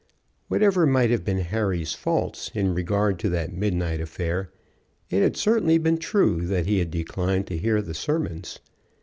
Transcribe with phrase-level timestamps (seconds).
[0.47, 4.51] Whatever might have been Harry's faults in regard to that midnight affair,
[5.11, 8.57] it had certainly been true that he had declined to hear the sermons.